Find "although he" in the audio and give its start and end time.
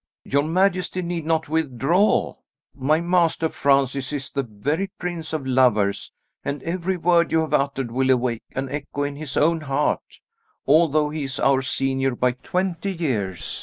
10.65-11.25